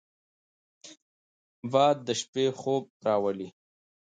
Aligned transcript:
باد 1.71 1.97
د 2.07 2.09
شپې 2.21 2.45
خوب 2.59 2.83
راولي 3.05 3.49